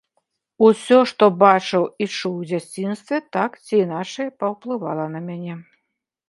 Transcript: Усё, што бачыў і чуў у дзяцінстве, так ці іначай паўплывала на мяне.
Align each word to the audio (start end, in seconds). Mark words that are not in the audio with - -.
Усё, 0.67 0.97
што 1.11 1.27
бачыў 1.43 1.83
і 2.03 2.07
чуў 2.13 2.39
у 2.39 2.47
дзяцінстве, 2.53 3.21
так 3.37 3.51
ці 3.65 3.73
іначай 3.83 4.33
паўплывала 4.45 5.05
на 5.19 5.23
мяне. 5.29 5.55